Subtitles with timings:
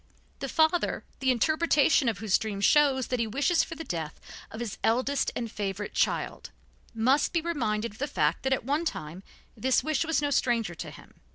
[0.39, 4.59] The father, the interpretation of whose dream shows that he wishes for the death of
[4.59, 6.49] his eldest and favorite child,
[6.95, 9.21] must be reminded of the fact that at one time
[9.55, 11.21] this wish was no stranger to him.